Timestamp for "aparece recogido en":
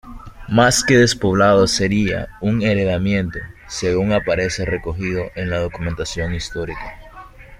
4.13-5.51